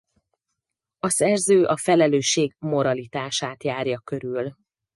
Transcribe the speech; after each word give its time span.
A 0.99 1.09
szerző 1.09 1.65
a 1.65 1.77
felelősség 1.77 2.53
moralitását 2.59 3.63
járja 3.63 3.99
körül. 3.99 4.55